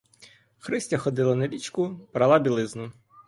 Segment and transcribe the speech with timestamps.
[0.59, 2.91] Христя ходила на річку, прала білизну.